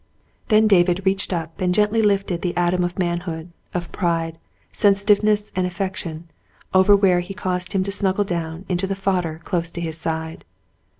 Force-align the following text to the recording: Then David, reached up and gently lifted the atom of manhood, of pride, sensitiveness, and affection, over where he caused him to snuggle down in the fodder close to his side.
Then 0.47 0.67
David, 0.67 1.03
reached 1.05 1.31
up 1.31 1.61
and 1.61 1.75
gently 1.75 2.01
lifted 2.01 2.41
the 2.41 2.57
atom 2.57 2.83
of 2.83 2.97
manhood, 2.97 3.51
of 3.71 3.91
pride, 3.91 4.39
sensitiveness, 4.73 5.51
and 5.55 5.67
affection, 5.67 6.27
over 6.73 6.95
where 6.95 7.19
he 7.19 7.35
caused 7.35 7.73
him 7.73 7.83
to 7.83 7.91
snuggle 7.91 8.25
down 8.25 8.65
in 8.67 8.77
the 8.77 8.95
fodder 8.95 9.41
close 9.43 9.71
to 9.73 9.79
his 9.81 9.99
side. 9.99 10.43